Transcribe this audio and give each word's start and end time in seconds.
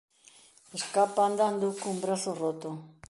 Escapa 0.77 1.21
andando 1.23 1.67
cun 1.81 1.95
brazo 2.03 2.31
roto. 2.41 2.69